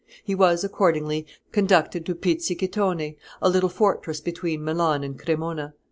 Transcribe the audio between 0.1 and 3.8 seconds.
He was, accordingly, conducted to Pizzighittone, a little